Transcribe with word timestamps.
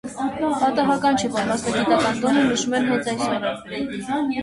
Պատահական 0.61 1.19
չէ, 1.23 1.29
որ 1.35 1.45
մասնագիտական 1.51 2.19
տոնը 2.25 2.49
նշում 2.51 2.77
են 2.81 2.91
հենց 2.93 3.15
այս 3.15 3.25
օրը։ 3.31 3.57